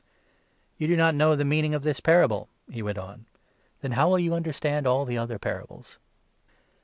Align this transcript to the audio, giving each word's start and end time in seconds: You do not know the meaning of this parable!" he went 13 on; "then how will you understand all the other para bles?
You 0.79 0.87
do 0.87 0.95
not 0.97 1.13
know 1.13 1.35
the 1.35 1.45
meaning 1.45 1.75
of 1.75 1.83
this 1.83 1.99
parable!" 1.99 2.49
he 2.73 2.81
went 2.81 2.97
13 2.97 3.11
on; 3.11 3.25
"then 3.81 3.91
how 3.91 4.09
will 4.09 4.17
you 4.17 4.33
understand 4.33 4.87
all 4.87 5.05
the 5.05 5.19
other 5.19 5.37
para 5.37 5.67
bles? 5.67 5.99